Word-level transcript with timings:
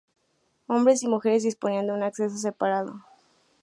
Hombres 0.65 1.03
y 1.03 1.07
mujeres 1.07 1.43
disponían 1.43 1.85
de 1.85 1.93
un 1.93 2.01
acceso 2.01 2.35
separado. 2.35 3.05